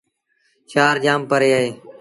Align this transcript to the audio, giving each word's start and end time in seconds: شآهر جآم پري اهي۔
شآهر 0.71 0.95
جآم 1.03 1.21
پري 1.29 1.49
اهي۔ 1.57 1.69